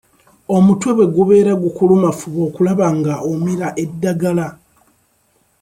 Omutwe 0.55 0.89
bwe 0.97 1.07
gubeera 1.15 1.51
gukuluma 1.63 2.07
fuba 2.19 2.41
okulaba 2.47 2.85
nga 2.97 3.13
omira 3.31 3.67
eddagala. 3.83 4.47